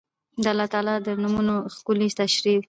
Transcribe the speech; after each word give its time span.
دا 0.43 0.49
د 0.51 0.53
الله 0.53 0.67
تعالی 0.73 0.95
د 1.07 1.09
نومونو 1.21 1.55
ښکلي 1.75 2.07
شرح 2.15 2.35
ده 2.43 2.53